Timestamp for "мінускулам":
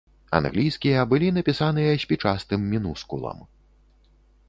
2.75-3.49